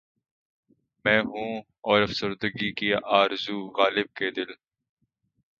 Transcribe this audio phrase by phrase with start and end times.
[1.05, 4.51] میں ہوں اور افسردگی کی آرزو غالبؔ کہ دل